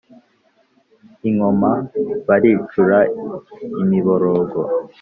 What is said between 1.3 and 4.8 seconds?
nkoma baricura imiborogo.